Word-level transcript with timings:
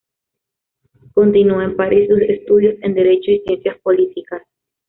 Continúa 1.13 1.63
en 1.63 1.75
París 1.75 2.07
sus 2.09 2.21
estudios 2.21 2.73
en 2.81 2.95
Derecho 2.95 3.29
y 3.29 3.43
Ciencias 3.45 3.77
Políticas. 3.83 4.41